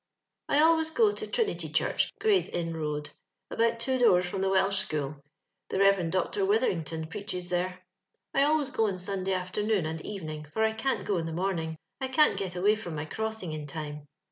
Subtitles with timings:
[0.29, 3.11] *' I always go to Trinity Church, Gray^ian road,
[3.51, 5.17] about two doors from the Welsh School—
[5.69, 6.09] the Rev.
[6.09, 6.43] Dr.
[6.43, 7.83] Witherington preaches there.
[8.33, 11.77] I always go on Sunday afternoon and eveniog, for I can't go in the morning;
[11.99, 14.07] I can't giA Kw&j from my crossing in time.